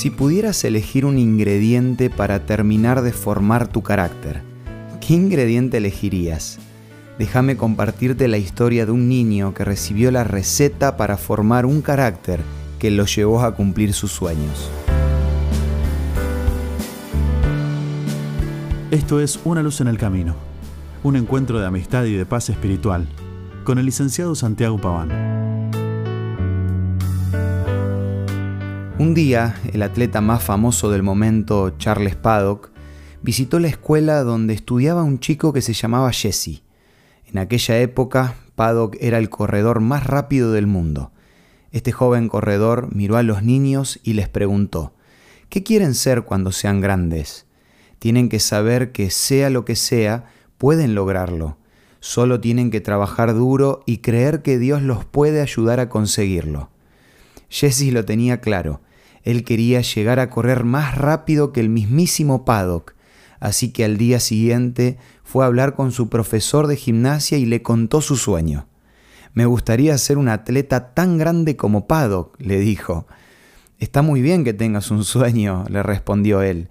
[0.00, 4.40] Si pudieras elegir un ingrediente para terminar de formar tu carácter,
[4.98, 6.58] ¿qué ingrediente elegirías?
[7.18, 12.40] Déjame compartirte la historia de un niño que recibió la receta para formar un carácter
[12.78, 14.70] que lo llevó a cumplir sus sueños.
[18.90, 20.34] Esto es Una luz en el camino,
[21.02, 23.06] un encuentro de amistad y de paz espiritual
[23.64, 25.30] con el licenciado Santiago Paván.
[29.00, 32.70] Un día, el atleta más famoso del momento, Charles Paddock,
[33.22, 36.60] visitó la escuela donde estudiaba un chico que se llamaba Jesse.
[37.24, 41.12] En aquella época, Paddock era el corredor más rápido del mundo.
[41.72, 44.92] Este joven corredor miró a los niños y les preguntó,
[45.48, 47.46] ¿qué quieren ser cuando sean grandes?
[48.00, 50.26] Tienen que saber que sea lo que sea,
[50.58, 51.56] pueden lograrlo.
[52.00, 56.68] Solo tienen que trabajar duro y creer que Dios los puede ayudar a conseguirlo.
[57.48, 58.82] Jesse lo tenía claro.
[59.22, 62.94] Él quería llegar a correr más rápido que el mismísimo Paddock,
[63.38, 67.62] así que al día siguiente fue a hablar con su profesor de gimnasia y le
[67.62, 68.66] contó su sueño.
[69.32, 73.06] Me gustaría ser un atleta tan grande como Paddock, le dijo.
[73.78, 76.68] Está muy bien que tengas un sueño, le respondió él,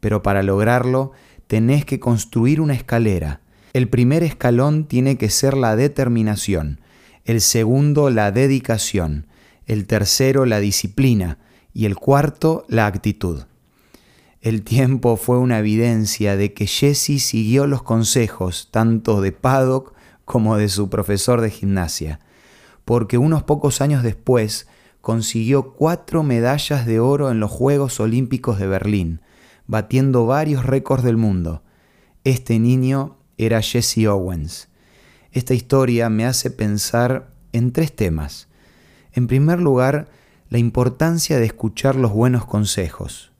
[0.00, 1.12] pero para lograrlo
[1.46, 3.40] tenés que construir una escalera.
[3.72, 6.80] El primer escalón tiene que ser la determinación,
[7.24, 9.26] el segundo la dedicación,
[9.66, 11.38] el tercero la disciplina,
[11.74, 13.42] y el cuarto, la actitud.
[14.40, 20.56] El tiempo fue una evidencia de que Jesse siguió los consejos tanto de Paddock como
[20.56, 22.20] de su profesor de gimnasia,
[22.84, 24.66] porque unos pocos años después
[25.00, 29.20] consiguió cuatro medallas de oro en los Juegos Olímpicos de Berlín,
[29.66, 31.62] batiendo varios récords del mundo.
[32.24, 34.68] Este niño era Jesse Owens.
[35.32, 38.48] Esta historia me hace pensar en tres temas.
[39.12, 40.08] En primer lugar,
[40.52, 43.32] la importancia de escuchar los buenos consejos.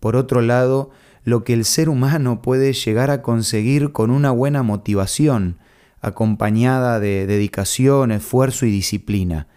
[0.00, 0.88] Por otro lado,
[1.22, 5.58] lo que el ser humano puede llegar a conseguir con una buena motivación,
[6.00, 9.48] acompañada de dedicación, esfuerzo y disciplina.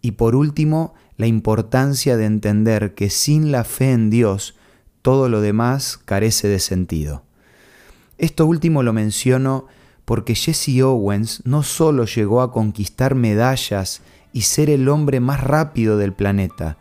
[0.00, 4.54] Y por último, la importancia de entender que sin la fe en Dios,
[5.02, 7.22] todo lo demás carece de sentido.
[8.16, 9.66] Esto último lo menciono
[10.06, 14.00] porque Jesse Owens no solo llegó a conquistar medallas
[14.36, 16.76] y ser el hombre más rápido del planeta,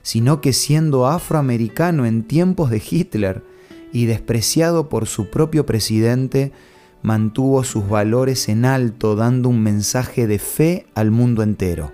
[0.00, 3.44] sino que siendo afroamericano en tiempos de Hitler
[3.92, 6.50] y despreciado por su propio presidente,
[7.02, 11.92] mantuvo sus valores en alto dando un mensaje de fe al mundo entero.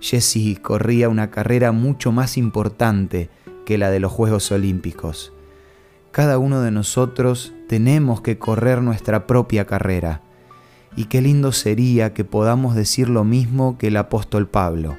[0.00, 3.30] Jesse corría una carrera mucho más importante
[3.66, 5.32] que la de los Juegos Olímpicos.
[6.12, 10.22] Cada uno de nosotros tenemos que correr nuestra propia carrera
[10.96, 14.96] y qué lindo sería que podamos decir lo mismo que el apóstol Pablo.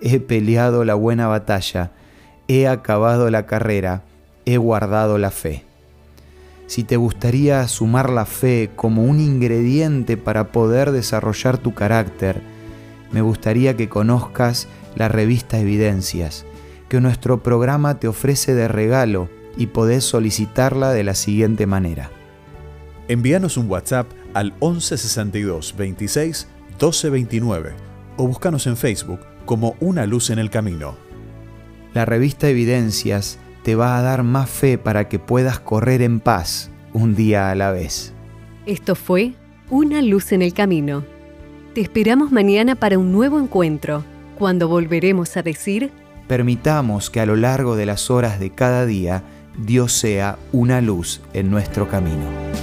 [0.00, 1.92] He peleado la buena batalla,
[2.48, 4.02] he acabado la carrera,
[4.44, 5.64] he guardado la fe.
[6.66, 12.40] Si te gustaría sumar la fe como un ingrediente para poder desarrollar tu carácter,
[13.12, 14.66] me gustaría que conozcas
[14.96, 16.44] la revista Evidencias,
[16.88, 22.10] que nuestro programa te ofrece de regalo y podés solicitarla de la siguiente manera.
[23.08, 27.72] Envíanos un WhatsApp al 1162 26 12 29
[28.16, 30.96] o búscanos en Facebook como Una Luz en el Camino.
[31.92, 36.70] La revista Evidencias te va a dar más fe para que puedas correr en paz
[36.92, 38.12] un día a la vez.
[38.66, 39.34] Esto fue
[39.70, 41.04] Una Luz en el Camino.
[41.74, 44.04] Te esperamos mañana para un nuevo encuentro,
[44.38, 45.90] cuando volveremos a decir...
[46.28, 49.22] Permitamos que a lo largo de las horas de cada día
[49.58, 52.53] Dios sea una luz en nuestro camino.